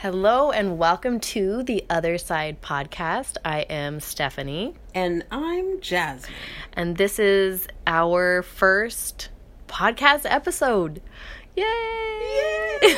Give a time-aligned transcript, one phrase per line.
[0.00, 3.36] Hello and welcome to the Other Side podcast.
[3.44, 6.34] I am Stephanie, And I'm Jasmine.
[6.74, 9.30] and this is our first
[9.68, 11.00] podcast episode.
[11.56, 11.64] Yay!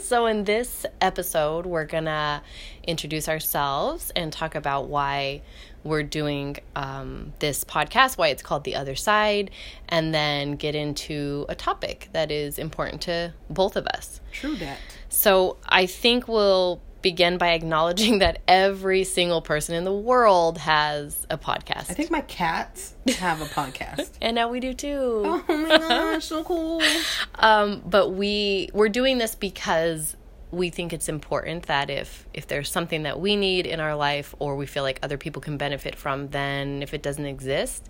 [0.00, 2.42] so, in this episode, we're gonna
[2.86, 5.42] introduce ourselves and talk about why
[5.86, 9.50] we're doing um, this podcast, why it's called The Other Side,
[9.88, 14.20] and then get into a topic that is important to both of us.
[14.32, 14.78] True that.
[15.08, 21.26] So I think we'll begin by acknowledging that every single person in the world has
[21.30, 21.90] a podcast.
[21.90, 24.10] I think my cats have a podcast.
[24.20, 25.42] and now we do too.
[25.48, 26.82] oh my gosh, so cool.
[27.38, 30.16] Um, but we we're doing this because
[30.56, 34.34] we think it's important that if if there's something that we need in our life
[34.38, 37.88] or we feel like other people can benefit from, then if it doesn't exist,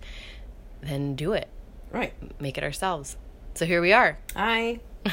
[0.81, 1.47] then do it.
[1.91, 2.13] Right.
[2.41, 3.17] Make it ourselves.
[3.53, 4.19] So here we are.
[4.35, 4.81] I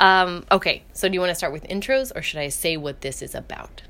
[0.00, 3.02] Um, okay, so do you want to start with intros or should I say what
[3.02, 3.82] this is about?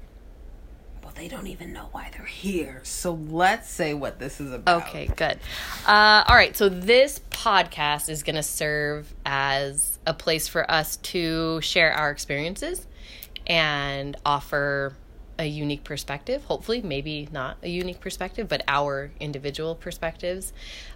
[1.11, 2.81] well they don't even know why they're here.
[2.85, 4.83] So let's say what this is about.
[4.83, 5.39] Okay, good.
[5.87, 10.97] Uh, all right, so this podcast is going to serve as a place for us
[10.99, 12.87] to share our experiences
[13.51, 14.95] and offer
[15.37, 16.45] a unique perspective.
[16.45, 20.53] Hopefully, maybe not a unique perspective, but our individual perspectives.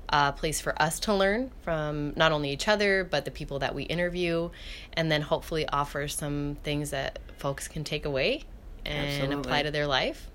[0.08, 3.74] A place for us to learn from not only each other, but the people that
[3.74, 4.50] we interview,
[4.92, 8.44] and then hopefully offer some things that folks can take away
[8.86, 10.30] and apply to their life.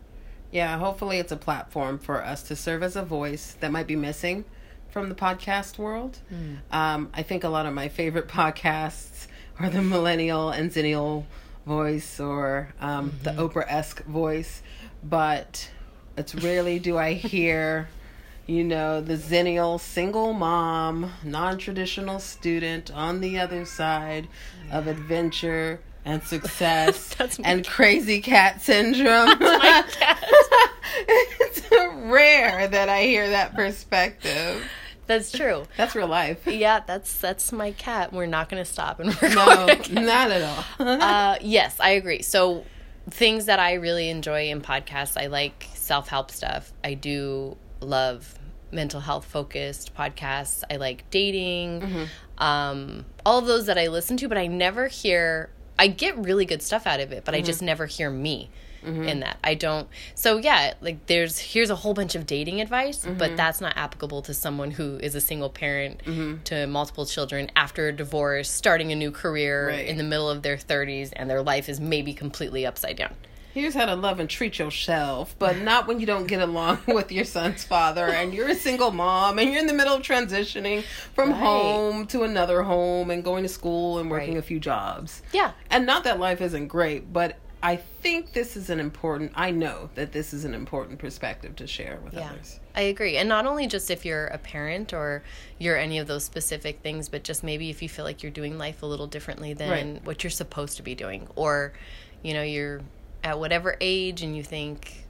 [0.52, 3.96] Yeah, hopefully it's a platform for us to serve as a voice that might be
[3.96, 4.44] missing
[4.90, 6.20] from the podcast world.
[6.72, 9.28] Um, I think a lot of my favorite podcasts
[9.60, 11.26] are the millennial and zennial
[11.70, 14.64] voice or um, the Oprah esque voice,
[15.04, 15.70] but
[16.18, 17.88] it's rarely do I hear,
[18.48, 24.28] you know, the zennial single mom, non traditional student on the other side
[24.72, 29.38] of adventure and success and crazy cat syndrome.
[29.38, 30.26] cat.
[31.08, 34.64] it's rare that I hear that perspective.
[35.10, 35.66] That's true.
[35.78, 36.46] That's real life.
[36.48, 38.14] Yeah, that's that's my cat.
[38.14, 40.06] We're not going to stop and record No, again.
[40.06, 40.64] not at all.
[40.88, 42.22] Uh, yes, I agree.
[42.22, 42.64] So,
[43.10, 46.72] things that I really enjoy in podcasts, I like self help stuff.
[46.84, 48.36] I do love
[48.72, 50.64] mental health focused podcasts.
[50.70, 55.50] I like dating, um, all of those that I listen to, but I never hear.
[55.80, 58.52] I get really good stuff out of it, but I just never hear me
[58.84, 59.38] in that.
[59.44, 59.88] I don't.
[60.16, 63.36] So yeah, like there's here's a whole bunch of dating advice, but mm-hmm.
[63.36, 66.44] that's not applicable to someone who is a single parent mm-hmm.
[66.44, 69.86] to multiple children after a divorce, starting a new career Right.
[69.88, 73.14] in the middle of their 30s, and their life is maybe completely upside down.
[73.52, 77.12] Here's how to love and treat yourself, but not when you don't get along with
[77.12, 80.84] your son's father and you're a single mom and you're in the middle of transitioning
[81.16, 81.40] from Right.
[81.40, 84.40] home to another home and going to school and working Right.
[84.40, 85.24] a few jobs.
[85.34, 85.52] Yeah.
[85.72, 89.90] And not that life isn't great, but I think this is an important, I know
[89.96, 92.60] that this is an important perspective to share with Yeah, others.
[92.74, 93.18] I agree.
[93.18, 95.24] And not only just if you're a parent or
[95.58, 98.58] you're any of those specific things, but just maybe if you feel like you're doing
[98.58, 100.06] life a little differently than Right.
[100.06, 101.28] what you're supposed to be doing.
[101.36, 101.74] Or,
[102.24, 102.80] you know, you're
[103.26, 105.06] at whatever age and you think,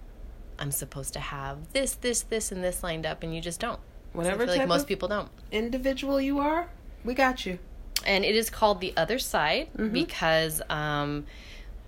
[0.57, 3.79] I'm supposed to have this, this, this, and this lined up, and you just don't.
[4.13, 5.29] Whatever feel like type most of people don't.
[5.51, 6.67] individual you are,
[7.05, 7.59] we got you.
[8.07, 11.25] and it is called the other side because um,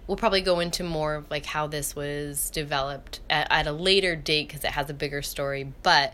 [0.07, 4.15] we'll probably go into more of like how this was developed at, at a later
[4.15, 6.13] date because it has a bigger story but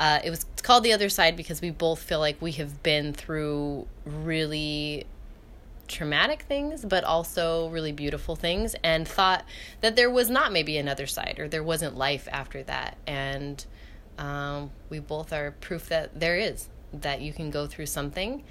[0.00, 2.82] uh, it was it's called the other side because we both feel like we have
[2.82, 5.06] been through really
[5.92, 9.44] traumatic things but also really beautiful things and thought
[9.82, 12.96] that there was not maybe another side or there wasn't life after that.
[13.06, 13.64] And
[14.18, 18.42] um, we both are proof that there is that you can go through something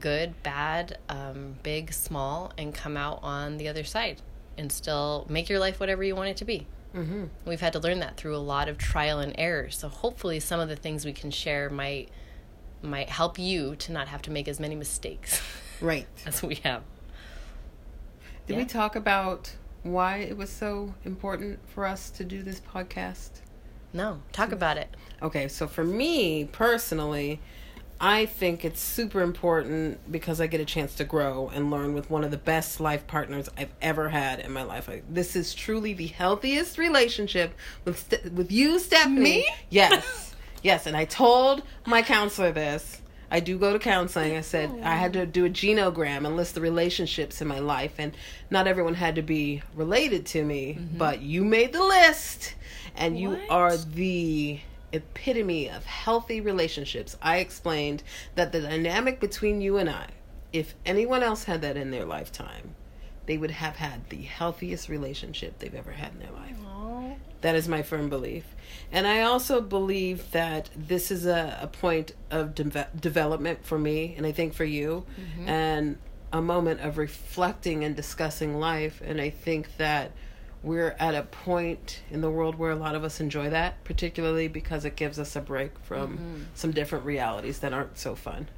[0.00, 4.20] good bad um, big small and come out on the other side
[4.58, 7.24] and still make your life whatever you want it to be Mm-hmm.
[7.44, 10.60] we've had to learn that through a lot of trial and error so hopefully some
[10.60, 12.08] of the things we can share might
[12.82, 15.42] might help you to not have to make as many mistakes
[15.80, 16.06] Right.
[16.24, 16.82] as we have
[18.46, 18.58] Did Yeah.
[18.60, 23.30] we talk about why it was so important for us to do this podcast?
[23.92, 27.40] no talk about it Okay, so for me personally,
[28.00, 32.10] I think it's super important because I get a chance to grow and learn with
[32.10, 34.88] one of the best life partners I've ever had in my life.
[34.88, 37.54] I, this is truly the healthiest relationship
[37.84, 39.20] with with you, Stephanie.
[39.20, 39.48] Me?
[39.70, 40.86] Yes, yes.
[40.86, 43.00] And I told my counselor this.
[43.30, 44.36] I do go to counseling.
[44.36, 47.94] I said I had to do a genogram and list the relationships in my life,
[47.98, 48.16] and
[48.50, 50.98] not everyone had to be related to me, mm-hmm.
[50.98, 52.54] but you made the list,
[52.96, 54.60] and you are the
[54.94, 57.16] epitome of healthy relationships.
[57.20, 58.02] I explained
[58.34, 60.06] that the dynamic between you and I
[60.52, 62.76] if anyone else had that in their lifetime,
[63.26, 66.56] they would have had the healthiest relationship they've ever had in their life.
[66.64, 67.16] Aww.
[67.40, 68.44] That is my firm belief.
[68.92, 74.14] And I also believe that this is a, a point of de- development for me,
[74.16, 75.48] and I think for you, Mm-hmm.
[75.48, 75.98] and
[76.32, 79.02] a moment of reflecting and discussing life.
[79.04, 80.12] And I think that
[80.64, 84.48] we're at a point in the world where a lot of us enjoy that, particularly
[84.48, 86.42] because it gives us a break from Mm-hmm.
[86.54, 88.48] some different realities that aren't so fun.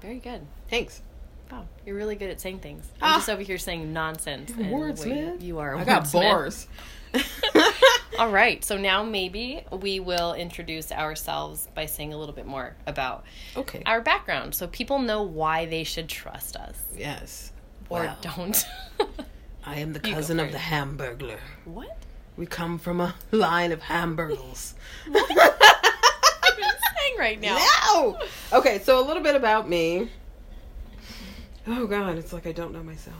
[0.00, 0.42] Very good.
[0.70, 1.02] Thanks.
[1.50, 2.88] Wow, you're really good at saying things.
[3.02, 3.16] I'm Ah.
[3.16, 4.50] just over here saying nonsense.
[4.52, 5.32] Wordsmith.
[5.32, 5.74] wait, You are.
[5.74, 6.66] a I got bars.
[8.18, 12.76] All right, so now maybe we will introduce ourselves by saying a little bit more
[12.86, 13.24] about
[13.56, 13.82] okay.
[13.86, 17.52] our background, so people know why they should trust us yes.
[17.88, 18.64] or Well, don't.
[19.66, 20.52] I am the cousin of first.
[20.52, 21.38] the Hamburglar.
[21.64, 21.96] what?
[22.36, 23.80] We come from a line of
[27.04, 27.58] saying right now.
[27.94, 28.18] No.
[28.52, 30.10] Okay, so a little bit about me.
[31.66, 33.16] Oh God, it's like I don't know myself.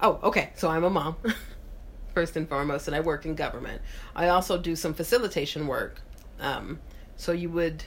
[0.00, 0.50] Oh, okay.
[0.56, 1.16] So I'm a mom,
[2.14, 3.82] first and foremost, and I work in government.
[4.16, 6.00] I also do some facilitation work.
[6.40, 6.80] Um,
[7.16, 7.84] so you would,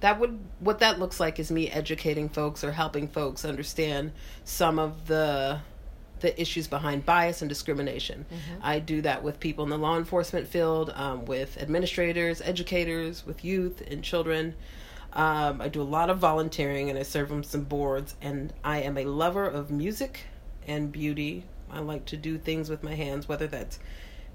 [0.00, 4.12] that would, what that looks like is me educating folks or helping folks understand
[4.44, 5.60] some of the
[6.20, 8.26] the issues behind bias and discrimination.
[8.62, 13.44] I do that with people in the law enforcement field, um, with administrators, educators, with
[13.44, 14.54] youth and children.
[15.12, 18.14] Um, I do a lot of volunteering and I serve on some boards.
[18.20, 20.20] And I am a lover of music
[20.66, 21.44] and beauty.
[21.70, 23.78] I like to do things with my hands, whether that's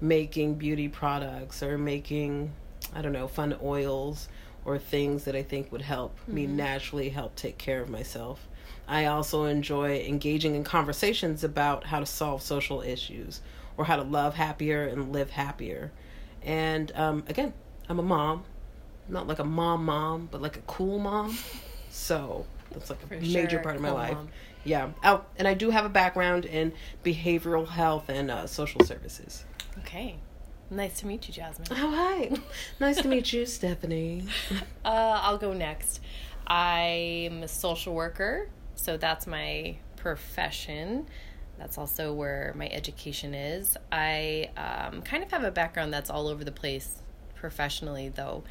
[0.00, 2.52] making beauty products or making,
[2.94, 4.28] I don't know, fun oils
[4.64, 8.48] or things that I think would help me naturally help take care of myself.
[8.86, 13.40] I also enjoy engaging in conversations about how to solve social issues
[13.76, 15.90] or how to love happier and live happier.
[16.42, 17.52] And um, again,
[17.88, 18.44] I'm a mom,
[19.08, 21.36] not like a mom mom, but like a cool mom.
[21.90, 24.14] So that's like a For major sure, part of my cool life.
[24.14, 24.28] mom.
[24.64, 24.90] Yeah.
[25.02, 26.72] Oh, and I do have a background in
[27.04, 29.44] behavioral health and uh, social services.
[29.80, 30.16] Okay.
[30.70, 31.68] Nice to meet you, Jasmine.
[31.70, 32.32] Oh, hi.
[32.80, 34.24] nice to meet you, Stephanie.
[34.84, 36.00] Uh, I'll go next.
[36.46, 41.06] I'm a social worker, so that's my profession.
[41.58, 43.76] That's also where my education is.
[43.92, 47.02] I um, kind of have a background that's all over the place
[47.34, 48.44] professionally, though.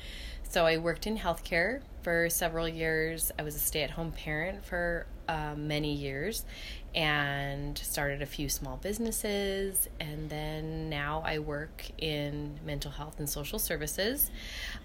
[0.43, 3.31] So I worked in healthcare for several years.
[3.37, 6.45] I was a stay at home parent for uh, many years
[6.95, 9.89] and started a few small businesses.
[9.99, 14.29] And then now I work in mental health and social services.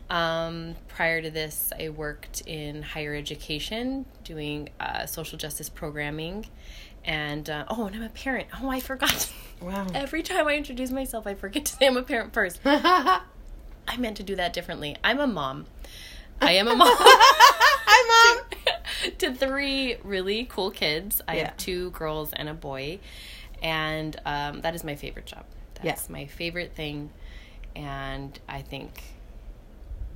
[0.09, 6.47] Um, prior to this, I worked in higher education doing uh, social justice programming.
[7.05, 8.49] And uh, oh, and I'm a parent.
[8.61, 9.33] Oh, I forgot.
[9.61, 9.87] Wow.
[9.95, 12.61] Every time I introduce myself, I forget to say I'm a parent first.
[12.65, 14.97] I meant to do that differently.
[15.03, 15.67] I'm a mom.
[16.41, 16.97] I am a mom.
[18.09, 19.13] Mom.
[19.19, 21.21] to three really cool kids.
[21.29, 21.45] I Yeah.
[21.47, 22.99] have two girls and a boy,
[23.63, 25.45] and um, that is my favorite job.
[25.83, 26.13] That's Yeah.
[26.13, 27.11] my favorite thing,
[27.77, 29.03] and I think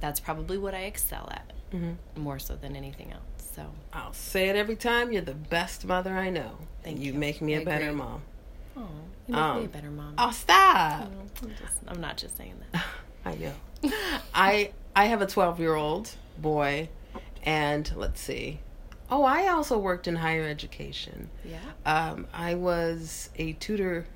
[0.00, 1.96] that's probably what I excel at Mhm.
[2.16, 3.22] more so than anything else.
[3.54, 5.12] So I'll say it every time.
[5.12, 6.58] You're the best mother I know.
[6.82, 7.12] Thank you.
[7.12, 7.18] you.
[7.18, 8.22] make me a I better mom.
[8.76, 8.86] oh, you
[9.28, 10.14] make me Um, a better mom.
[10.18, 11.02] Oh, stop.
[11.42, 12.84] I'm, just, I'm not just saying that.
[13.24, 13.52] I know.
[14.34, 16.88] I I have a 12 year old boy,
[17.42, 18.60] and let's see.
[19.10, 21.28] Oh, I also worked in higher education.
[21.44, 21.58] Yeah.
[21.84, 24.06] Um, I was a tutor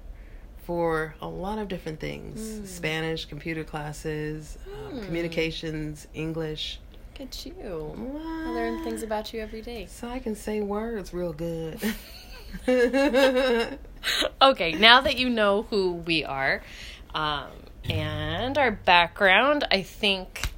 [0.64, 4.58] for a lot of different things: Spanish, computer classes,
[4.90, 5.04] Mm.
[5.04, 6.78] communications, English.
[7.18, 8.20] Look at you.
[8.46, 9.86] I learn things about you every day.
[9.86, 11.78] So I can say words real good.
[12.68, 16.62] okay, now that you know who we are
[17.14, 17.50] um,
[17.88, 20.52] and our background, I think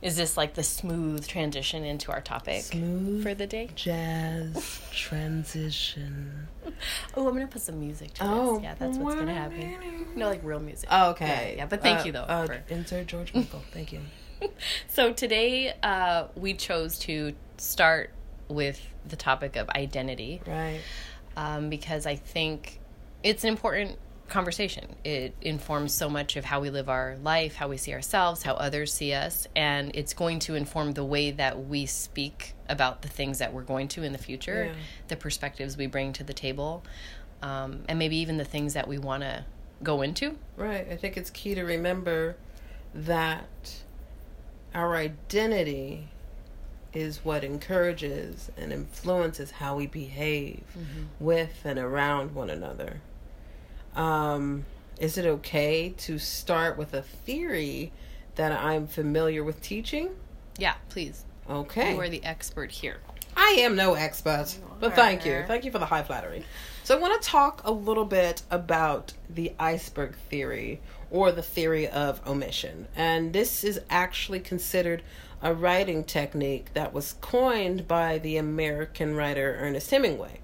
[0.00, 3.68] is this like the smooth transition into our topic Smooth for the day?
[3.74, 6.48] jazz transition.
[7.16, 8.54] Oh, I'm gonna put some music to Oh.
[8.56, 8.62] this.
[8.64, 10.06] Yeah, that's what's gonna happen.
[10.14, 10.88] No, like real music.
[10.92, 11.52] Oh, okay.
[11.52, 12.22] Yeah, yeah, but thank Uh, you though.
[12.22, 13.62] Uh, for- Insert George Michael.
[13.72, 14.00] Thank you.
[14.88, 18.10] so today uh, we chose to start
[18.48, 20.40] with the topic of identity.
[20.46, 20.80] Right.
[21.36, 22.78] um, because I think
[23.24, 24.96] it's an important conversation.
[25.04, 28.54] It informs so much of how we live our life, how we see ourselves, how
[28.54, 33.08] others see us, and it's going to inform the way that we speak about the
[33.08, 34.72] things that we're going to in the future, Yeah.
[35.08, 36.84] the perspectives we bring to the table,
[37.42, 39.44] um, and maybe even the things that we want to
[39.82, 40.36] go into.
[40.56, 40.86] Right.
[40.90, 42.36] I think it's key to remember
[42.94, 43.74] that
[44.74, 46.08] our identity
[46.92, 50.62] is what encourages and influences how we behave
[51.20, 53.00] with and around one another.
[53.98, 54.64] Um,
[55.00, 57.92] is it okay to start with a theory
[58.36, 60.10] that I'm familiar with teaching?
[60.56, 61.24] Yeah, please.
[61.50, 61.94] Okay.
[61.94, 62.98] You are the expert here.
[63.36, 65.44] I am no expert, but thank you.
[65.46, 66.44] Thank you for the high flattery.
[66.84, 71.88] So I want to talk a little bit about the iceberg theory or the theory
[71.88, 72.86] of omission.
[72.96, 75.02] And this is actually considered
[75.42, 80.40] a writing technique that was coined by the American writer Ernest Hemingway.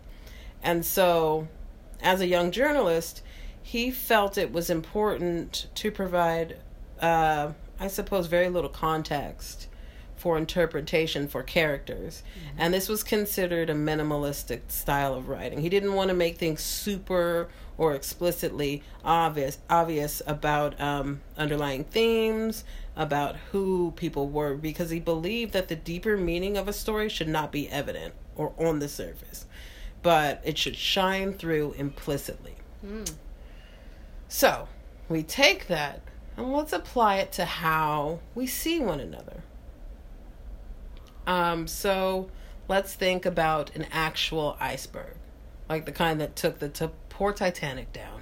[0.62, 1.48] And so,
[2.00, 3.22] as a young journalist,
[3.64, 6.58] he felt it was important to provide,
[7.00, 9.68] uh, I suppose, very little context
[10.16, 12.22] for interpretation for characters.
[12.38, 12.56] Mm-hmm.
[12.58, 15.62] And this was considered a minimalistic style of writing.
[15.62, 22.64] He didn't want to make things super or explicitly obvious obvious about um, underlying themes,
[22.94, 27.28] about who people were, because he believed that the deeper meaning of a story should
[27.28, 29.46] not be evident or on the surface,
[30.02, 32.56] but it should shine through implicitly.
[32.84, 33.10] Mm.
[34.28, 34.68] So
[35.08, 36.00] we take that
[36.36, 39.42] and let's apply it to how we see one another.
[41.26, 42.30] Um, so
[42.68, 45.16] let's think about an actual iceberg,
[45.68, 48.20] like the kind that took the t- poor Titanic down.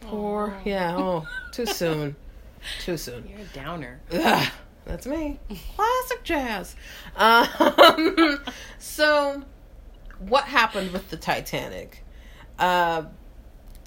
[0.00, 0.66] Poor, Aww.
[0.66, 0.96] yeah.
[0.96, 2.14] Oh, too soon,
[2.80, 3.26] too soon.
[3.28, 4.00] You're a downer.
[4.12, 4.48] Ugh,
[4.84, 5.38] that's me.
[5.74, 6.76] Classic jazz.
[7.16, 8.38] Um,
[8.78, 9.42] so,
[10.20, 12.04] what happened with the Titanic?
[12.58, 13.04] Uh,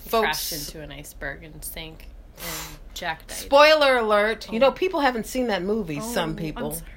[0.02, 2.08] folks crashed into an iceberg and sank.
[2.38, 3.38] And Jack died.
[3.38, 4.48] Spoiler alert!
[4.50, 4.54] Oh.
[4.54, 6.00] You know, people haven't seen that movie.
[6.02, 6.78] Oh, some people.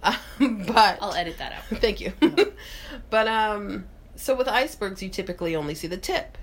[0.00, 1.64] Um, but I'll edit that out.
[1.80, 2.12] Thank you.
[3.10, 6.38] but um, so with icebergs, you typically only see the tip,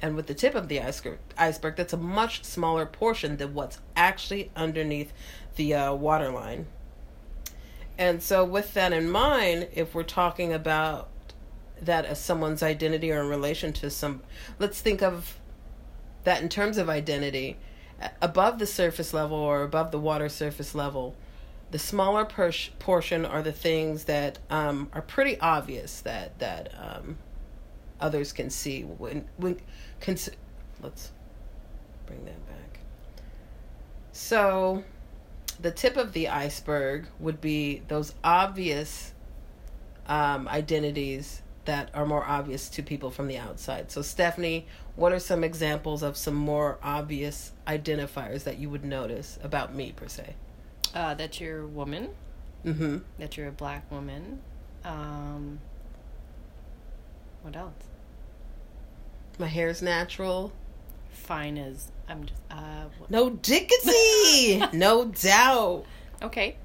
[0.00, 3.78] and with the tip of the iceberg, iceberg, that's a much smaller portion than what's
[3.94, 5.12] actually underneath
[5.56, 6.66] the uh, waterline.
[7.98, 11.08] And so, with that in mind, if we're talking about
[11.82, 14.22] that as someone's identity or in relation to some,
[14.58, 15.38] let's think of
[16.24, 17.56] that in terms of identity,
[18.20, 21.16] above the surface level or above the water surface level
[21.70, 27.18] the smaller per- portion are the things that um, are pretty obvious that that um,
[28.00, 29.58] others can see when when
[30.00, 30.30] cons-
[30.82, 31.10] let's
[32.06, 32.78] bring that back.
[34.12, 34.84] So,
[35.60, 39.12] the tip of the iceberg would be those obvious
[40.06, 43.90] um, identities that are more obvious to people from the outside.
[43.90, 49.38] So, Stephanie, what are some examples of some more obvious identifiers that you would notice
[49.42, 50.34] about me, per se?
[50.96, 52.08] uh, that you're a woman.
[52.64, 52.98] Mm-hmm.
[53.18, 54.40] That you're a black woman.
[54.84, 55.60] Um,
[57.42, 57.74] what else?
[59.38, 60.52] My hair's natural.
[61.12, 62.40] Fine as I'm just.
[62.50, 65.84] Uh, no Dickinson, no doubt.
[66.22, 66.56] Okay.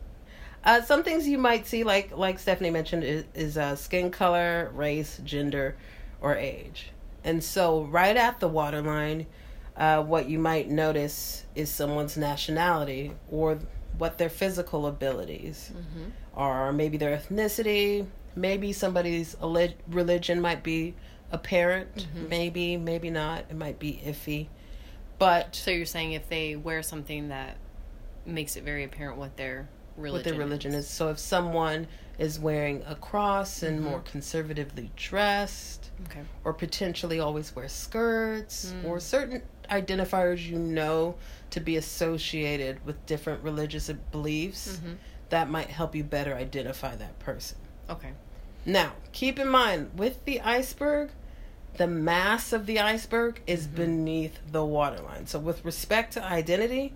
[0.63, 4.71] Uh, some things you might see, like like Stephanie mentioned, is, is uh, skin color,
[4.73, 5.75] race, gender,
[6.21, 6.91] or age.
[7.23, 9.25] And so, right at the waterline,
[9.75, 13.59] uh, what you might notice is someone's nationality or
[13.97, 16.09] what their physical abilities mm-hmm.
[16.35, 19.35] are, maybe their ethnicity, maybe somebody's
[19.87, 20.95] religion might be
[21.31, 22.29] apparent, mm-hmm.
[22.29, 23.45] maybe, maybe not.
[23.49, 24.47] It might be iffy.
[25.19, 27.57] But so you're saying if they wear something that
[28.25, 29.69] makes it very apparent what their
[30.01, 30.85] religion what their religion is.
[30.85, 30.91] is.
[30.91, 33.89] So if someone is wearing a cross and mm-hmm.
[33.89, 36.21] more conservatively dressed, okay.
[36.43, 38.87] or potentially always wear skirts, mm.
[38.87, 41.15] or certain identifiers you know
[41.49, 44.93] to be associated with different religious beliefs, mm-hmm.
[45.29, 47.57] that might help you better identify that person.
[47.89, 48.11] Okay.
[48.65, 51.09] Now, keep in mind with the iceberg,
[51.77, 53.77] the mass of the iceberg is mm-hmm.
[53.77, 55.25] beneath the waterline.
[55.25, 56.93] So, with respect to identity,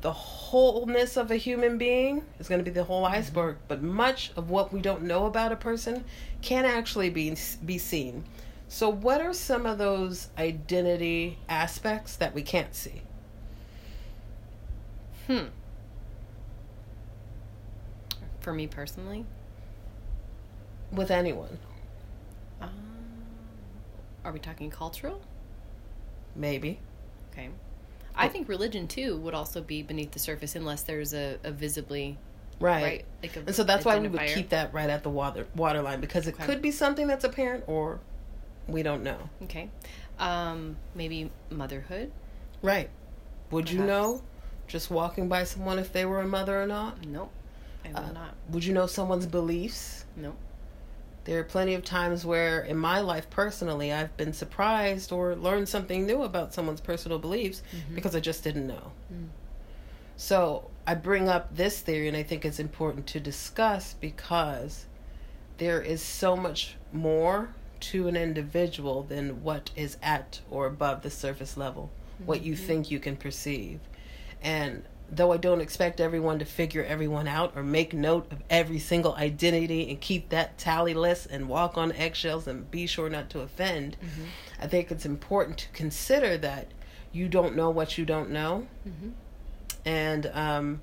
[0.00, 3.14] the wholeness of a human being is going to be the whole mm-hmm.
[3.14, 6.04] iceberg, but much of what we don't know about a person
[6.42, 8.24] can actually be be seen.
[8.68, 13.02] So, what are some of those identity aspects that we can't see?
[15.26, 15.46] Hmm.
[18.40, 19.24] For me personally?
[20.92, 21.58] With anyone.
[22.60, 22.70] Um,
[24.24, 25.20] are we talking cultural?
[26.36, 26.78] Maybe.
[27.32, 27.50] Okay.
[28.18, 32.18] I think religion too would also be beneath the surface unless there's a, a visibly
[32.60, 35.10] right, right like a, and so that's why we would keep that right at the
[35.10, 36.44] water waterline because it okay.
[36.44, 38.00] could be something that's apparent or
[38.66, 39.18] we don't know.
[39.44, 39.70] Okay,
[40.18, 42.12] um, maybe motherhood.
[42.62, 42.90] Right.
[43.50, 43.80] Would Perhaps.
[43.80, 44.22] you know
[44.66, 47.04] just walking by someone if they were a mother or not?
[47.06, 47.32] Nope.
[47.84, 48.34] I would uh, not.
[48.50, 50.04] Would you know someone's beliefs?
[50.16, 50.36] Nope.
[51.28, 55.68] There are plenty of times where, in my life personally, I've been surprised or learned
[55.68, 57.94] something new about someone's personal beliefs mm-hmm.
[57.94, 58.92] because I just didn't know.
[59.12, 59.26] Mm.
[60.16, 64.86] So I bring up this theory, and I think it's important to discuss because
[65.58, 71.10] there is so much more to an individual than what is at or above the
[71.10, 72.24] surface level, mm-hmm.
[72.24, 72.64] what you mm-hmm.
[72.64, 73.80] think you can perceive.
[74.40, 78.78] And though I don't expect everyone to figure everyone out or make note of every
[78.78, 83.30] single identity and keep that tally list and walk on eggshells and be sure not
[83.30, 84.24] to offend, mm-hmm.
[84.60, 86.68] I think it's important to consider that
[87.12, 88.66] you don't know what you don't know.
[88.86, 89.10] Mm-hmm.
[89.86, 90.82] And um,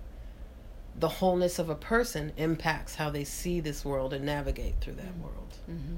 [0.97, 5.11] the wholeness of a person impacts how they see this world and navigate through that
[5.11, 5.23] mm-hmm.
[5.23, 5.57] world.
[5.69, 5.97] Mm-hmm.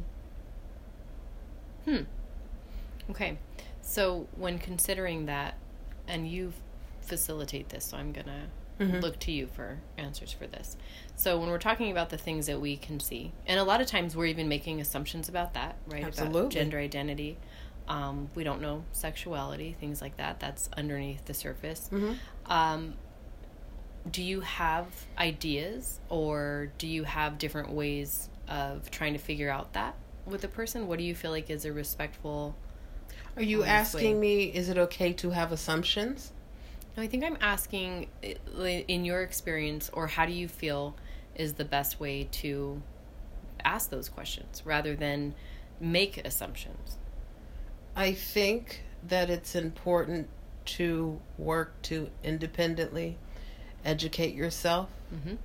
[1.92, 3.12] Hmm.
[3.12, 3.38] Okay.
[3.82, 5.58] So, when considering that,
[6.10, 6.52] and you
[7.08, 9.00] facilitate this, so I'm going to mm-hmm.
[9.00, 10.78] look to you for answers for this.
[11.16, 13.88] So, when we're talking about the things that we can see, and a lot of
[13.88, 16.04] times we're even making assumptions about that, right?
[16.04, 16.42] Absolutely.
[16.42, 17.38] About gender identity.
[17.88, 20.40] Um, we don't know sexuality, things like that.
[20.40, 21.90] That's underneath the surface.
[21.92, 22.52] Mm-hmm.
[22.52, 22.96] Um,
[24.12, 24.88] do you have
[25.18, 29.96] ideas or do you have different ways of trying to figure out that
[30.26, 30.88] with a person?
[30.88, 32.56] What do you feel like is a respectful?
[33.36, 34.22] Are you asking way?
[34.22, 36.32] me, is it okay to have assumptions?
[36.98, 38.08] No, I think I'm asking,
[38.88, 40.96] in your experience, or how do you feel
[41.36, 42.82] is the best way to
[43.64, 45.36] ask those questions rather than
[45.80, 46.98] make assumptions?
[47.96, 50.28] I think that it's important
[50.66, 53.18] to work to independently
[53.86, 54.90] educate yourself.
[55.14, 55.36] Mm-hmm.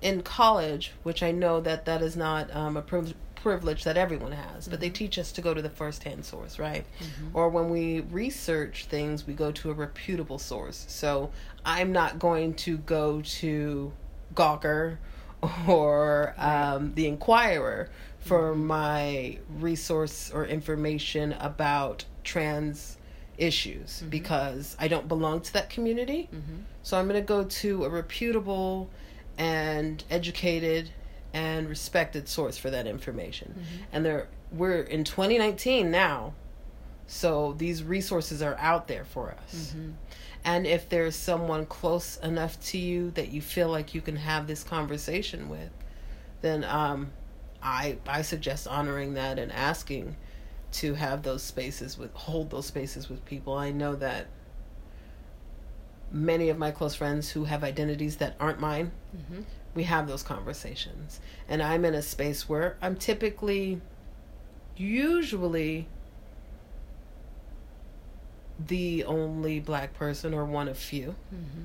[0.00, 4.32] In college, which I know that that is not um, a priv- privilege that everyone
[4.32, 4.82] has, but mm-hmm.
[4.82, 6.84] they teach us to go to the first-hand source, right?
[7.00, 7.36] Mm-hmm.
[7.36, 10.84] Or when we research things, we go to a reputable source.
[10.88, 11.30] So
[11.64, 13.92] I'm not going to go to
[14.34, 14.98] Gawker
[15.68, 18.66] or um, the Inquirer for mm-hmm.
[18.66, 22.98] my resource or information about trans
[23.38, 24.10] issues mm-hmm.
[24.10, 26.28] because I don't belong to that community.
[26.32, 26.62] Mm-hmm.
[26.82, 28.90] So I'm going to go to a reputable
[29.38, 30.90] and educated
[31.32, 33.54] and respected source for that information.
[33.56, 33.84] Mm-hmm.
[33.92, 36.34] And there we're in 2019 now.
[37.06, 39.72] So these resources are out there for us.
[39.74, 39.90] Mm-hmm.
[40.44, 44.46] And if there's someone close enough to you that you feel like you can have
[44.46, 45.70] this conversation with,
[46.40, 47.12] then um,
[47.62, 50.16] I I suggest honoring that and asking
[50.72, 53.54] to have those spaces with hold those spaces with people.
[53.54, 54.28] I know that
[56.12, 59.42] many of my close friends who have identities that aren't mine, mm-hmm.
[59.74, 61.20] We have those conversations.
[61.48, 63.80] And I'm in a space where I'm typically
[64.76, 65.86] usually
[68.66, 71.14] the only black person or one of few.
[71.34, 71.64] Mm-hmm.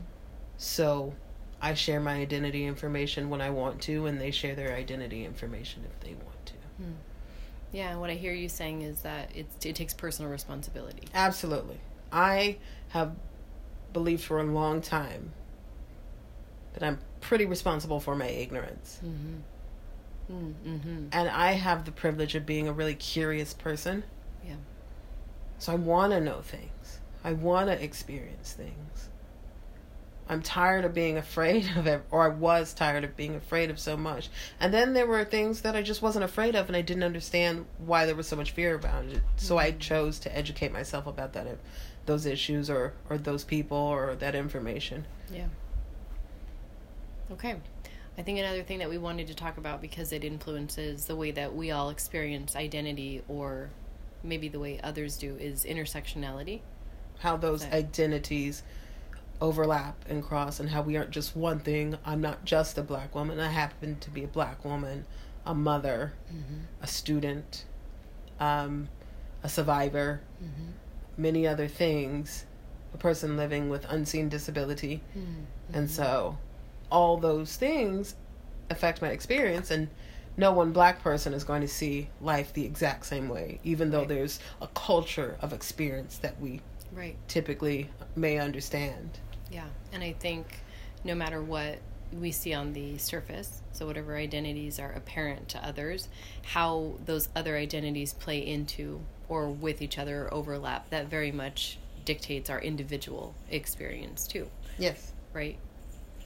[0.57, 1.13] So
[1.61, 5.83] I share my identity information when I want to, and they share their identity information
[5.85, 6.53] if they want to.
[6.81, 6.93] Mm.
[7.71, 11.07] Yeah, what I hear you saying is that it, it takes personal responsibility.
[11.13, 11.77] Absolutely.
[12.11, 12.57] I
[12.89, 13.15] have
[13.91, 15.33] believed for a long time
[16.73, 18.99] that I'm pretty responsible for my ignorance.
[19.03, 20.53] Mm-hmm.
[20.67, 21.07] Mm-hmm.
[21.11, 24.03] And I have the privilege of being a really curious person.
[24.45, 24.55] Yeah.
[25.57, 26.99] So I want to know things.
[27.23, 29.09] I want to experience things.
[30.27, 33.79] I'm tired of being afraid of it, or I was tired of being afraid of
[33.79, 34.29] so much.
[34.59, 37.65] And then there were things that I just wasn't afraid of, and I didn't understand
[37.77, 39.21] why there was so much fear about it.
[39.37, 39.65] So mm-hmm.
[39.65, 41.47] I chose to educate myself about that,
[42.05, 45.05] those issues, or or those people, or that information.
[45.31, 45.47] Yeah.
[47.31, 47.55] Okay.
[48.17, 51.31] I think another thing that we wanted to talk about because it influences the way
[51.31, 53.69] that we all experience identity, or
[54.23, 56.61] maybe the way others do, is intersectionality.
[57.19, 58.63] How those identities
[59.41, 61.97] overlap and cross and how we aren't just one thing.
[62.05, 63.39] I'm not just a black woman.
[63.39, 65.05] I happen to be a black woman,
[65.45, 66.61] a mother, mm-hmm.
[66.81, 67.65] a student,
[68.39, 68.89] um,
[69.43, 70.71] a survivor, mm-hmm.
[71.17, 72.45] many other things,
[72.93, 75.01] a person living with unseen disability.
[75.17, 75.75] Mm-hmm.
[75.75, 76.37] And so
[76.95, 78.15] all those things
[78.69, 79.89] affect my experience and
[80.37, 83.99] no one black person is going to see life the exact same way, even though
[83.99, 84.07] right.
[84.07, 86.61] there's a culture of experience that we
[86.93, 87.17] right.
[87.27, 89.09] typically may understand.
[89.51, 90.61] Yeah, and I think
[91.03, 91.79] no matter what
[92.13, 96.07] we see on the surface, so whatever identities are apparent to others,
[96.43, 101.77] how those other identities play into or with each other or overlap, that very much
[102.05, 104.47] dictates our individual experience too.
[104.77, 105.11] Yes.
[105.33, 105.57] Right?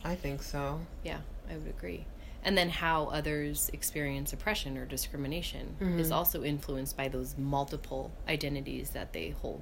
[0.03, 0.79] I think so.
[1.03, 2.05] Yeah, I would agree.
[2.43, 5.99] And then how others experience oppression or discrimination mm-hmm.
[5.99, 9.61] is also influenced by those multiple identities that they hold.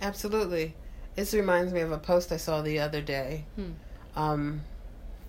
[0.00, 0.74] Absolutely.
[1.14, 3.44] This reminds me of a post I saw the other day.
[3.56, 3.70] Hmm.
[4.16, 4.60] Um,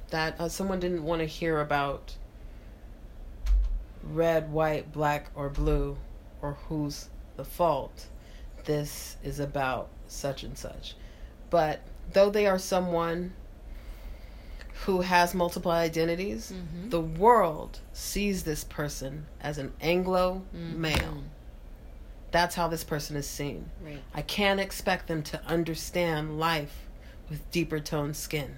[0.10, 2.16] that uh, someone didn't want to hear about
[4.04, 5.98] red, white, black, or blue,
[6.42, 8.08] or who's the fault.
[8.66, 10.96] This is about such and such.
[11.50, 11.82] But
[12.14, 13.34] though they are someone
[14.86, 16.90] who has multiple identities, mm-hmm.
[16.90, 20.82] the world sees this person as an Anglo mm-hmm.
[20.82, 21.24] male
[22.32, 23.70] that's how this person is seen.
[23.84, 24.02] Right.
[24.14, 26.88] I can't expect them to understand life
[27.30, 28.56] with deeper toned skin.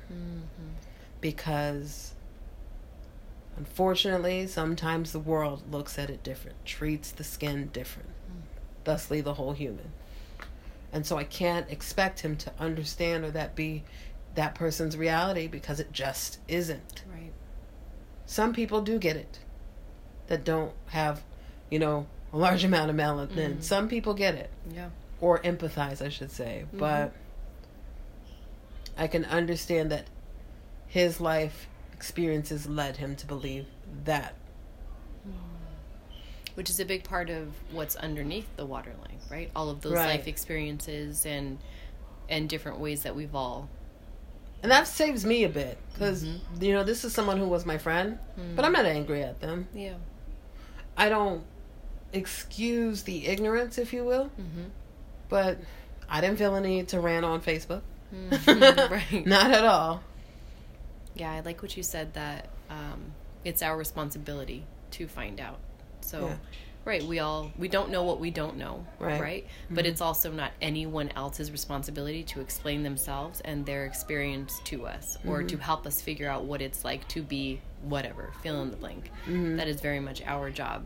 [1.20, 2.14] Because
[3.58, 8.10] unfortunately, sometimes the world looks at it different, treats the skin different,
[8.84, 9.92] thusly, the whole human.
[10.94, 13.84] And so I can't expect him to understand or that be
[14.36, 17.04] that person's reality because it just isn't.
[17.12, 17.32] Right.
[18.26, 19.40] Some people do get it
[20.28, 21.22] that don't have,
[21.70, 23.30] you know, a large amount of melanin.
[23.30, 23.62] Mm-hmm.
[23.62, 24.90] Some people get it Yeah.
[25.20, 26.64] or empathize, I should say.
[26.68, 26.78] Mm-hmm.
[26.78, 27.14] But
[28.98, 30.08] I can understand that
[30.88, 33.66] his life experiences led him to believe
[34.06, 34.34] that.
[35.28, 35.34] Mm.
[36.56, 39.50] Which is a big part of what's underneath the waterline, right?
[39.56, 40.18] All of those Right.
[40.18, 41.60] life experiences and
[42.30, 43.68] and different ways that we've all
[44.64, 46.64] And that saves me a bit because, mm-hmm.
[46.64, 48.20] you know, this is someone who was my friend,
[48.56, 49.68] but I'm not angry at them.
[49.74, 49.96] Yeah.
[50.96, 51.44] I don't
[52.14, 54.66] excuse the ignorance, if you will, mm-hmm.
[55.30, 55.58] but
[56.10, 57.82] I didn't feel a need to rant on Facebook.
[58.14, 58.90] Mm.
[59.14, 59.26] right.
[59.26, 60.04] Not at all.
[61.16, 65.60] Yeah, I like what you said that um, it's our responsibility to find out.
[66.02, 66.36] So, Yeah.
[66.86, 69.46] Right, we all we don't know what we don't know, Right.
[69.46, 69.76] Mm-hmm.
[69.76, 75.18] But it's also not anyone else's responsibility to explain themselves and their experience to us
[75.26, 75.64] or to mm-hmm.
[75.64, 79.12] help us figure out what it's like to be whatever, fill in the blank.
[79.26, 79.58] Mm-hmm.
[79.58, 80.86] That is very much our job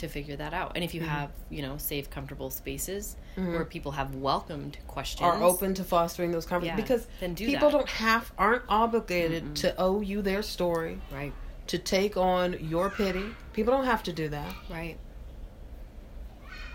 [0.00, 0.72] to figure that out.
[0.74, 5.42] And if you have, you know, safe, comfortable spaces where people have welcomed questions, Are
[5.42, 7.76] open to fostering those conversations Yeah, because do people that.
[7.76, 11.00] don't have aren't obligated to owe you their story.
[11.12, 11.32] Right,
[11.70, 13.24] to take on your pity.
[13.52, 14.52] People don't have to do that.
[14.68, 14.96] Right.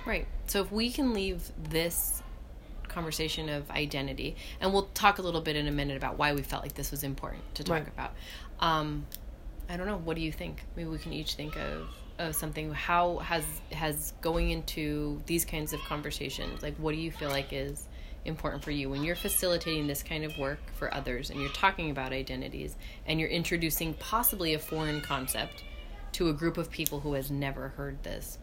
[0.05, 0.25] Right.
[0.47, 2.21] So if we can leave this
[2.87, 6.41] conversation of identity, and we'll talk a little bit in a minute about why we
[6.41, 7.87] felt like this was important to talk Right.
[7.89, 8.13] about.
[8.61, 9.05] Um,
[9.67, 9.97] I don't know.
[9.97, 10.63] What do you think?
[10.77, 12.71] Maybe we can each think of, of something.
[12.71, 16.63] How has has going into these kinds of conversations?
[16.63, 17.85] Like, what do you feel like is
[18.25, 21.89] important for you when you're facilitating this kind of work for others, and you're talking
[21.91, 22.75] about identities,
[23.07, 25.63] and you're introducing possibly a foreign concept
[26.13, 28.37] to a group of people who has never heard this?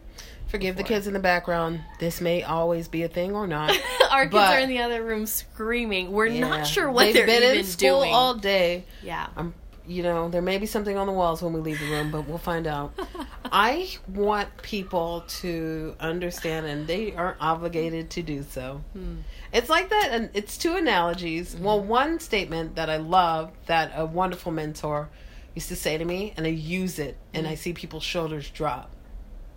[0.47, 1.81] Forgive the kids in the background.
[1.99, 3.71] This may always be a thing or not.
[4.11, 6.11] Our kids are in the other room screaming.
[6.11, 6.41] We're Yeah.
[6.47, 8.13] not sure what They've they're been even in school doing.
[8.13, 8.83] all day.
[9.01, 9.27] yeah.
[9.35, 9.55] I'm,
[9.87, 12.27] you know, there may be something on the walls when we leave the room, but
[12.27, 12.93] we'll find out.
[13.51, 18.81] I want people to understand, and they aren't obligated to do so.
[18.93, 19.17] Hmm.
[19.51, 21.53] It's like that, and it's two analogies.
[21.55, 21.63] Mm-hmm.
[21.63, 25.09] Well, one statement that I love that a wonderful mentor
[25.55, 27.49] used to say to me, and I use it, and Mm.
[27.51, 28.89] I see people's shoulders drop.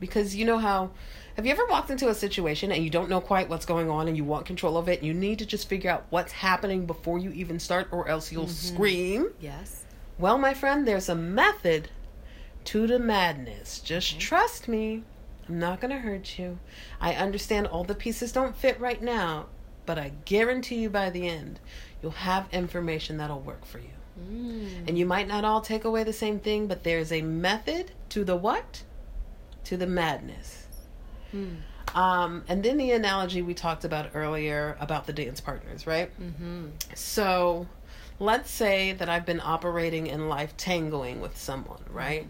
[0.01, 0.91] Because you know how.
[1.37, 4.09] Have you ever walked into a situation and you don't know quite what's going on
[4.09, 6.87] and you want control of it and you need to just figure out what's happening
[6.87, 8.75] before you even start or else you'll Mm-hmm.
[8.75, 9.29] scream?
[9.39, 9.85] Yes.
[10.19, 11.89] Well, my friend, there's a method
[12.65, 13.81] to the madness.
[13.81, 15.03] Just trust me.
[15.49, 16.59] I'm not going to hurt you.
[17.01, 19.47] I understand all the pieces don't fit right now,
[19.85, 21.61] but I guarantee you by the end,
[22.03, 23.91] you'll have information that'll work for you.
[24.21, 24.89] Mm.
[24.89, 28.25] And you might not all take away the same thing, but there's a method to
[28.25, 28.83] the what?
[29.65, 30.67] To the madness.
[31.35, 31.59] Mm.
[31.95, 36.11] Um, and then the analogy we talked about earlier about the dance partners, right?
[36.21, 36.67] Mm-hmm.
[36.95, 37.67] So,
[38.19, 42.27] let's say that I've been operating in life tangoing with someone, right?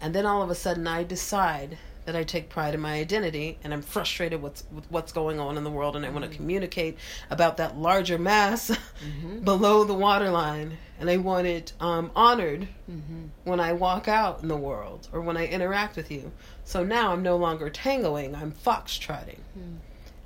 [0.00, 3.58] And then all of a sudden I decide that I take pride in my identity
[3.62, 6.36] and I'm frustrated with, with what's going on in the world and I want to
[6.36, 6.98] communicate
[7.30, 8.76] about that larger mass
[9.44, 13.26] below the waterline and I want it um, honored Mm-hmm.
[13.44, 16.30] when I walk out in the world or when I interact with you.
[16.64, 19.38] So now I'm no longer tangoing, I'm foxtrotting.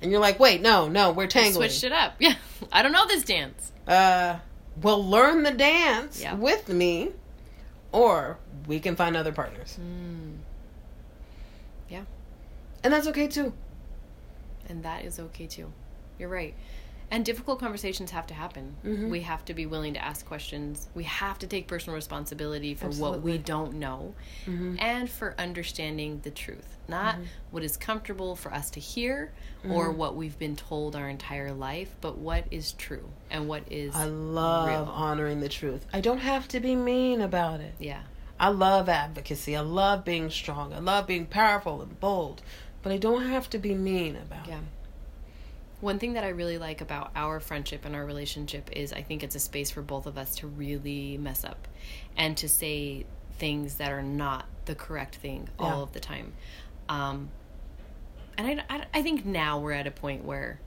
[0.01, 1.69] And you're like, wait, no, no, we're tangling.
[1.69, 2.15] Switched it up.
[2.19, 2.35] Yeah.
[2.71, 3.71] I don't know this dance.
[3.87, 4.37] uh,
[4.81, 6.35] well, learn the dance Yeah.
[6.35, 7.09] with me,
[7.91, 9.77] or we can find other partners.
[9.81, 10.37] Mm.
[11.89, 12.03] Yeah.
[12.83, 13.53] And that's okay too.
[14.69, 15.71] And that is okay too.
[16.19, 16.53] You're right.
[17.09, 18.75] And difficult conversations have to happen.
[18.83, 19.09] Mhm.
[19.09, 20.89] We have to be willing to ask questions.
[20.93, 24.13] We have to take personal responsibility for what we don't know
[24.45, 24.75] Mhm.
[24.81, 26.75] and for understanding the truth.
[26.89, 27.23] Not Mm-hmm.
[27.51, 29.31] what is comfortable for us to hear
[29.69, 33.95] or what we've been told our entire life, but what is true and what is
[33.95, 34.83] I love real.
[34.93, 35.85] honoring the truth.
[35.93, 37.73] I don't have to be mean about it.
[37.79, 38.01] Yeah.
[38.39, 39.55] I love advocacy.
[39.55, 40.73] I love being strong.
[40.73, 42.41] I love being powerful and bold.
[42.83, 44.57] But I don't have to be mean about Yeah.
[44.59, 44.63] it.
[45.79, 49.23] One thing that I really like about our friendship and our relationship is I think
[49.23, 51.67] it's a space for both of us to really mess up
[52.15, 53.05] and to say
[53.37, 56.33] things that are not the correct thing all of the time.
[56.89, 57.29] Um,
[58.37, 60.59] and I, I, I think now we're at a point where,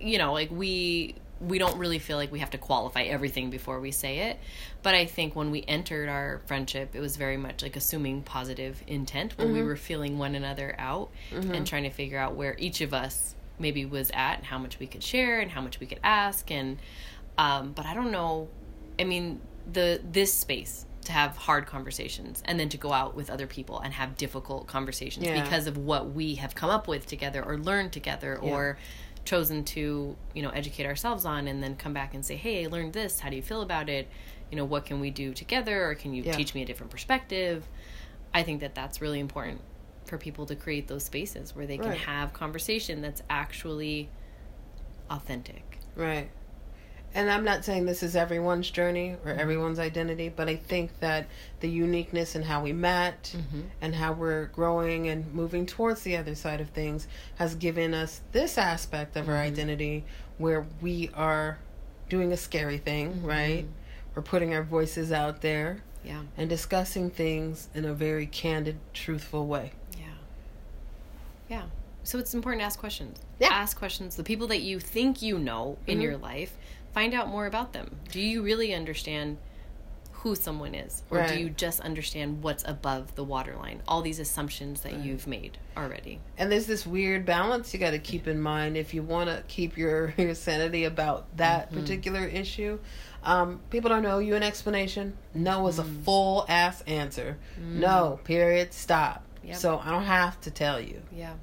[0.00, 3.80] you know, like we we don't really feel like we have to qualify everything before
[3.80, 4.38] we say it.
[4.82, 8.82] But I think when we entered our friendship, it was very much like assuming positive
[8.86, 11.10] intent when we were feeling one another out
[11.54, 14.78] and trying to figure out where each of us maybe was at and how much
[14.78, 16.78] we could share and how much we could ask and
[17.38, 18.48] um, but I don't know.
[18.98, 19.40] I mean,
[19.72, 23.80] the this space to have hard conversations and then to go out with other people
[23.80, 25.42] and have difficult conversations Yeah.
[25.42, 28.50] because of what we have come up with together or learned together Yeah.
[28.50, 28.78] or
[29.24, 32.68] chosen to you know educate ourselves on and then come back and say hey i
[32.68, 34.08] learned this how do you feel about it
[34.50, 36.32] you know what can we do together or can you Yeah.
[36.32, 37.66] teach me a different perspective
[38.34, 39.60] i think that that's really important
[40.04, 41.98] for people to create those spaces where they can Right.
[41.98, 44.08] have conversation that's actually
[45.08, 46.30] authentic Right.
[47.12, 49.40] And I'm not saying this is everyone's journey or mm-hmm.
[49.40, 51.26] everyone's identity, but I think that
[51.58, 53.62] the uniqueness in how we met mm-hmm.
[53.80, 58.20] and how we're growing and moving towards the other side of things has given us
[58.30, 59.42] this aspect of our mm-hmm.
[59.42, 60.04] identity
[60.38, 61.58] where we are
[62.08, 63.66] doing a scary thing, right?
[64.14, 69.46] We're putting our voices out there yeah and discussing things in a very candid, truthful
[69.46, 69.72] way.
[71.50, 71.64] Yeah.
[72.04, 73.18] So it's important to ask questions.
[73.38, 73.48] Yeah.
[73.50, 74.16] Ask questions.
[74.16, 76.02] The people that you think you know in Mhm.
[76.02, 76.56] your life,
[76.94, 77.96] find out more about them.
[78.10, 79.36] Do you really understand
[80.12, 81.02] who someone is?
[81.10, 81.28] Or Right.
[81.30, 83.82] do you just understand what's above the waterline?
[83.88, 85.02] All these assumptions that Right.
[85.04, 86.20] you've made already.
[86.36, 89.42] And there's this weird balance you got to keep in mind if you want to
[89.48, 92.78] keep your, your sanity about that particular issue.
[93.24, 95.16] Um, people don't know you an explanation.
[95.34, 97.38] No is a full ass answer.
[97.58, 99.24] No, period, stop.
[99.44, 99.56] Yep.
[99.56, 101.02] So I don't have to tell you.
[101.12, 101.34] Yeah.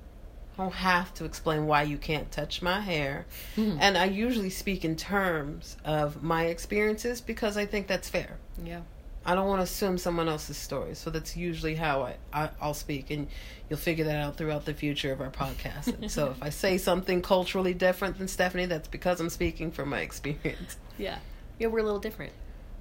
[0.57, 3.25] I don't have to explain why you can't touch my hair.
[3.55, 3.77] Hmm.
[3.79, 8.37] And I usually speak in terms of my experiences because I think that's fair.
[8.63, 8.81] Yeah.
[9.23, 10.95] I don't want to assume someone else's story.
[10.95, 13.11] So that's usually how I, I, I'll speak.
[13.11, 13.27] And
[13.69, 15.93] you'll figure that out throughout the future of our podcast.
[16.01, 19.89] And so if I say something culturally different than Stephanie, that's because I'm speaking from
[19.89, 20.77] my experience.
[20.97, 21.19] Yeah.
[21.59, 22.31] Yeah, we're a little different.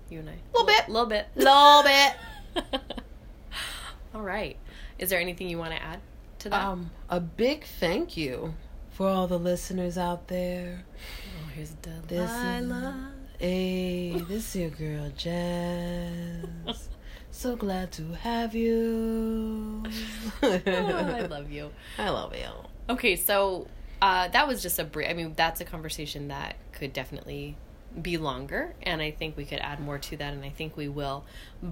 [0.09, 0.33] You and I.
[0.33, 0.89] A Little bit.
[0.89, 1.27] A little bit.
[1.35, 1.83] A little
[2.73, 2.81] bit.
[4.15, 4.57] All right.
[4.99, 6.01] Is there anything you want to add
[6.41, 6.65] to that?
[6.65, 8.55] Um, a big thank you
[8.91, 10.85] for all the listeners out there.
[11.45, 13.13] oh, here's This Delilah.
[13.39, 16.89] Hey, this is your girl Jazz.
[17.37, 19.83] So glad to have you.
[20.43, 21.71] oh, I love you.
[21.99, 22.49] I love you.
[22.89, 23.67] Okay, so
[24.01, 25.11] uh, that was just a brief.
[25.11, 27.59] I mean, that's a conversation that could definitely
[28.01, 30.89] be longer, and I think we could add more to that, and I think we
[30.89, 31.25] will.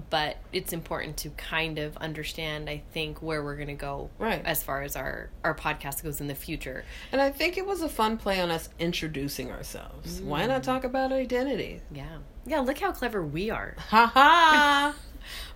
[0.09, 4.41] But it's important to kind of understand, I think, where we're going to go Right.
[4.43, 6.83] as far as our our podcast goes in the future.
[7.11, 10.21] And I think it was a fun play on us introducing ourselves.
[10.21, 10.65] Why not mm.
[10.65, 11.81] talk about identity?
[11.91, 12.59] Yeah, yeah.
[12.59, 13.75] Look how clever we are.
[13.89, 14.95] Ha ha!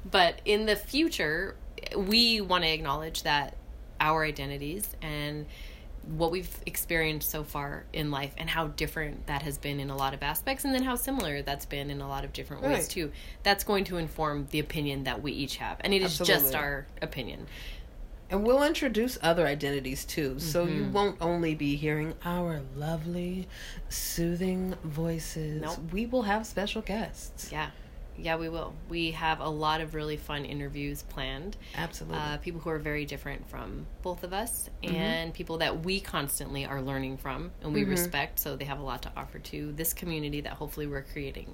[0.10, 1.56] But in the future,
[1.96, 3.56] we want to acknowledge that
[4.00, 5.46] our identities and
[6.08, 9.96] what we've experienced so far in life and how different that has been in a
[9.96, 12.72] lot of aspects and then how similar that's been in a lot of different ways
[12.72, 12.90] Right.
[12.90, 13.12] too
[13.44, 16.88] that's going to inform the opinion that we each have and it is just our
[17.02, 17.48] opinion
[18.32, 20.38] And we'll introduce other identities too.
[20.38, 20.94] So you mm-hmm.
[20.94, 23.48] won't only be hearing our lovely,
[23.90, 25.62] soothing voices.
[25.64, 25.80] Nope.
[25.92, 27.52] We will have special guests.
[27.52, 27.72] yeah
[28.22, 32.18] yeah we will we have a lot of really fun interviews planned Absolutely.
[32.18, 36.66] uh, people who are very different from both of us and people that we constantly
[36.66, 39.94] are learning from and we respect so they have a lot to offer to this
[39.94, 41.54] community that hopefully we're creating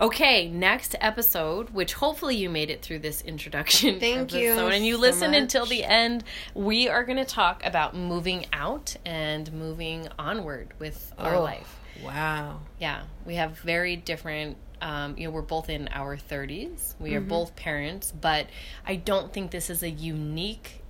[0.00, 4.94] okay next episode which hopefully you made it through this introduction Thank you and you
[4.94, 10.08] so listened until the end we are going to talk about moving out and moving
[10.18, 12.60] onward with our Oh, life Wow.
[12.78, 14.56] yeah, we have very different.
[14.82, 16.94] Um, you know, we're both in our 30s.
[16.98, 17.28] We are Mm-hmm.
[17.28, 18.46] both parents, but
[18.86, 20.80] I don't think this is a unique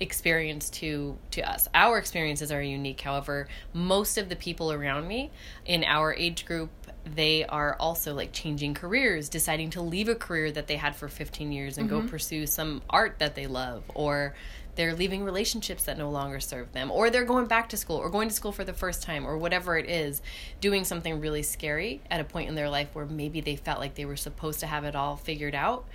[0.00, 1.68] experience to to us.
[1.74, 3.00] Our experiences are unique.
[3.00, 5.30] However, most of the people around me
[5.64, 6.70] in our age group,
[7.04, 11.08] they are also like changing careers, deciding to leave a career that they had for
[11.08, 12.00] 15 years and Mm-hmm.
[12.00, 14.34] go pursue some art that they love or
[14.74, 18.08] they're leaving relationships that no longer serve them or they're going back to school or
[18.08, 20.22] going to school for the first time or whatever it is
[20.60, 23.94] doing something really scary at a point in their life where maybe they felt like
[23.94, 25.86] they were supposed to have it all figured out.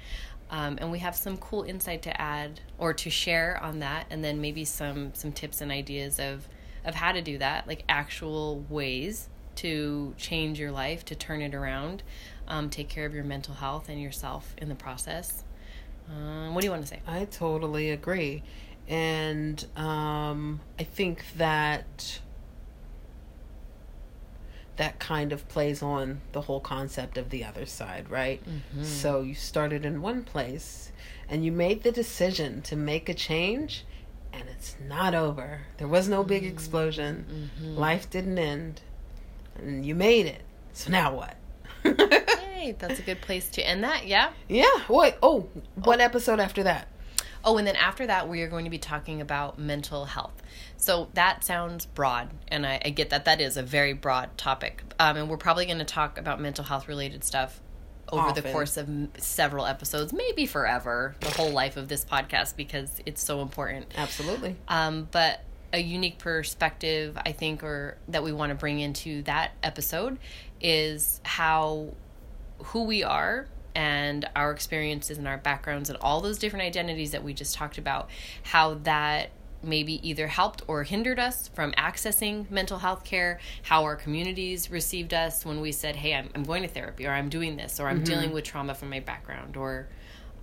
[0.50, 4.24] Um, and we have some cool insight to add or to share on that and
[4.24, 6.48] then maybe some some tips and ideas of
[6.86, 11.54] of how to do that like actual ways to change your life to turn it
[11.54, 12.02] around
[12.48, 15.44] um, take care of your mental health and yourself in the process.
[16.10, 17.02] Um, what do you want to say?
[17.06, 18.44] I totally agree.
[18.88, 22.20] And um, I think that
[24.78, 28.42] that kind of plays on the whole concept of the other side, right?
[28.48, 28.84] Mm-hmm.
[28.84, 30.92] So you started in one place
[31.28, 33.86] and you made the decision to make a change,
[34.32, 35.62] and it's not over.
[35.78, 36.54] There was no big mm-hmm.
[36.54, 37.76] explosion, mm-hmm.
[37.76, 38.82] life didn't end,
[39.58, 40.44] and you made it.
[40.74, 41.36] So now what?
[42.58, 44.08] Hey, that's a good place to end that.
[44.08, 44.32] Yeah.
[44.50, 44.66] yeah.
[44.90, 45.14] Wait.
[45.22, 46.04] Oh, what oh.
[46.04, 46.88] episode after that?
[47.44, 50.42] Oh, and then after that, we are going to be talking about mental health.
[50.78, 54.84] So that sounds broad, and I, I get that that is a very broad topic.
[55.00, 57.62] Um, and we're probably going to talk about mental health related stuff
[58.10, 62.56] over the course of m- several episodes, maybe forever, the whole life of this podcast,
[62.56, 63.88] because it's so important.
[63.98, 64.56] Absolutely.
[64.68, 69.52] Um, but a unique perspective, I think, or that we want to bring into that
[69.64, 70.18] episode
[70.62, 71.94] is how
[72.60, 77.24] who we are and our experiences and our backgrounds and all those different identities that
[77.24, 78.10] we just talked about,
[78.42, 79.30] how that
[79.62, 85.14] maybe either helped or hindered us from accessing mental health care, how our communities received
[85.14, 87.88] us when we said, Hey, I'm, I'm going to therapy, or I'm doing this, or
[87.88, 89.88] I'm dealing with trauma from my background, or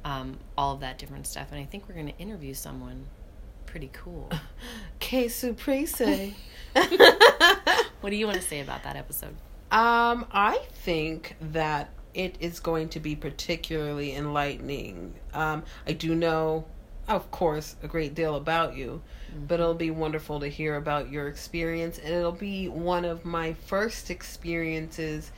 [0.05, 1.49] um, all of that different stuff.
[1.51, 3.07] And I think we're going to interview someone
[3.67, 4.31] pretty cool.
[5.01, 6.01] Que surprise.
[8.01, 9.35] What do you want to say about that episode?
[9.73, 15.15] Um, I think that it is going to be particularly enlightening.
[15.33, 16.65] Um, I do know,
[17.09, 19.03] of course, a great deal about you,
[19.47, 23.53] but it'll be wonderful to hear about your experience, and it'll be one of my
[23.53, 25.33] first experiences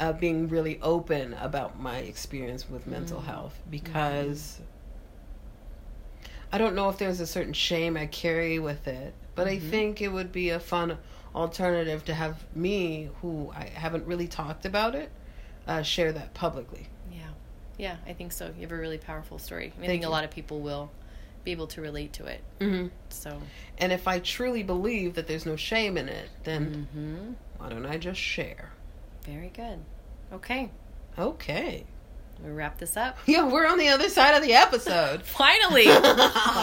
[0.00, 4.60] uh, being really open about my experience with mental health because
[6.52, 10.00] I don't know if there's a certain shame I carry with it, but I think
[10.00, 10.98] it would be a fun
[11.34, 15.10] alternative to have me, who I haven't really talked about it,
[15.68, 16.88] uh, share that publicly.
[17.12, 17.28] Yeah.
[17.76, 18.46] Yeah, I think so.
[18.56, 19.66] You have a really powerful story.
[19.66, 20.90] I Thank think a lot of people will
[21.44, 22.42] be able to relate to it.
[22.60, 22.88] Mm-hmm.
[23.10, 23.40] So,
[23.78, 27.34] And if I truly believe that there's no shame in it, then mhm.
[27.58, 28.72] why don't I just share?
[29.24, 29.78] very good.
[30.32, 30.70] Okay.
[31.18, 31.84] Okay.
[32.42, 33.18] We wrap this up.
[33.26, 35.22] Yeah, we're on the other side of the episode.
[35.24, 35.84] Finally.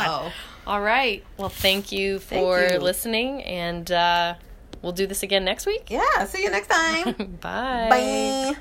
[0.07, 0.33] Oh.
[0.67, 1.23] All right.
[1.37, 2.79] Well, thank you for you.
[2.79, 4.33] listening, and uh,
[4.81, 5.91] we'll do this again next week.
[5.91, 7.13] Yeah, see you next time.
[7.39, 7.87] Bye.
[7.89, 8.55] Bye.